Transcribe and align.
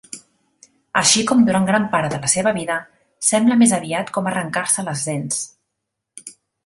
Així 1.01 1.25
com 1.31 1.43
durant 1.49 1.67
gran 1.67 1.85
part 1.91 2.15
de 2.15 2.19
la 2.23 2.31
seva 2.35 2.53
vida, 2.57 2.77
sembla 3.27 3.59
més 3.63 3.75
aviat 3.81 4.13
com 4.17 4.31
arrencar-se 4.33 4.87
les 4.89 5.05
dents. 5.11 5.43